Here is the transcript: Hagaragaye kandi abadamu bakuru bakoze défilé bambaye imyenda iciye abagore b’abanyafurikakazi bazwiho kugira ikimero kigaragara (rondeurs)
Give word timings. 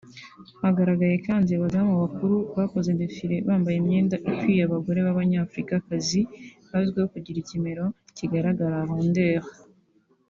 Hagaragaye 0.63 1.15
kandi 1.27 1.49
abadamu 1.53 1.93
bakuru 2.03 2.35
bakoze 2.57 2.89
défilé 3.01 3.35
bambaye 3.47 3.77
imyenda 3.81 4.15
iciye 4.31 4.61
abagore 4.63 4.99
b’abanyafurikakazi 5.05 6.21
bazwiho 6.69 7.07
kugira 7.13 7.37
ikimero 7.43 7.85
kigaragara 8.17 8.77
(rondeurs) 8.89 9.49